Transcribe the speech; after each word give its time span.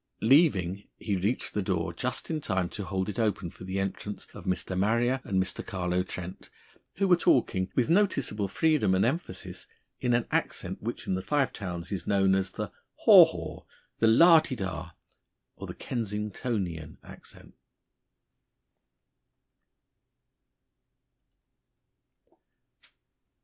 Leaving, 0.23 0.87
he 0.97 1.15
reached 1.15 1.53
the 1.53 1.61
door 1.61 1.93
just 1.93 2.31
in 2.31 2.41
time 2.41 2.67
to 2.67 2.83
hold 2.85 3.07
it 3.07 3.19
open 3.19 3.51
for 3.51 3.65
the 3.65 3.79
entrance 3.79 4.25
of 4.33 4.45
Mr. 4.45 4.75
Marrier 4.75 5.21
and 5.23 5.39
Mr. 5.39 5.63
Carlo 5.63 6.01
Trent, 6.01 6.49
who 6.95 7.07
were 7.07 7.15
talking, 7.15 7.69
with 7.75 7.87
noticeable 7.87 8.47
freedom 8.47 8.95
and 8.95 9.05
emphasis, 9.05 9.67
in 9.99 10.15
an 10.15 10.25
accent 10.31 10.81
which 10.81 11.05
in 11.05 11.13
the 11.13 11.21
Five 11.21 11.53
Towns 11.53 11.91
is 11.91 12.07
known 12.07 12.33
as 12.33 12.53
the 12.53 12.71
"haw 13.05 13.25
haw," 13.25 13.63
the 13.99 14.07
"lah 14.07 14.39
di 14.39 14.55
dah," 14.55 14.93
or 15.55 15.67
the 15.67 15.75
"Kensingtonian" 15.75 16.97
accent. 17.03 17.53